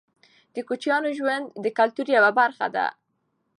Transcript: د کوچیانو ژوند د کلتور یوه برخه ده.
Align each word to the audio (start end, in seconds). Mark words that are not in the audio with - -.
د 0.53 0.57
کوچیانو 0.67 1.09
ژوند 1.17 1.45
د 1.63 1.65
کلتور 1.77 2.07
یوه 2.17 2.31
برخه 2.39 2.67
ده. 2.75 2.85